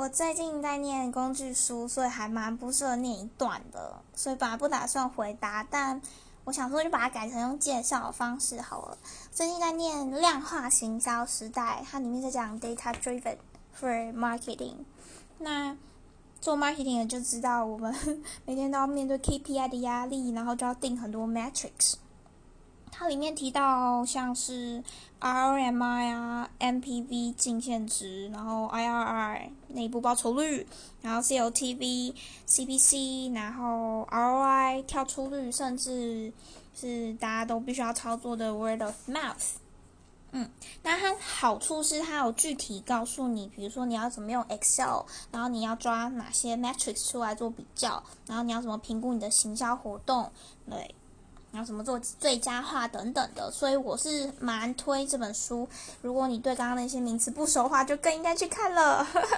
[0.00, 6.00] 我最近在念工具书，所以还蛮不适合念一段的，所以本来不打算回答，但
[6.44, 8.96] 我想说就把它改成用介绍的方式好了。
[9.30, 13.36] 最近在念量化行销时代，它里面在讲 data driven
[13.78, 14.76] for marketing。
[15.36, 15.76] 那
[16.40, 17.94] 做 marketing 的就知道，我们
[18.46, 21.96] 每天都要面对 KPI 的压力，然后就要定很多 metrics。
[22.92, 24.82] 它里面提到像是
[25.20, 29.29] ROMI 啊、MPV 净现值，然后 IRR
[29.90, 30.66] 不报酬率，
[31.02, 32.14] 然后 COTV、
[32.46, 36.32] CPC，然后 ROI 跳出率，甚至
[36.74, 39.54] 是大家都必须要操作的 Word of Mouth。
[40.32, 40.48] 嗯，
[40.84, 50.30] 那它好处是它有具体告诉你，比如说你要怎么用 Excel，然后你要抓哪些 metrics 出来做比较，然后你要怎么评估你的行销活动，
[50.70, 50.94] 对。
[51.52, 55.68] 然后怎么做最佳化等等的，所以我是蛮推这本书。
[56.00, 59.04] 如果你对刚刚那些名词不熟的话，就更应该去看了。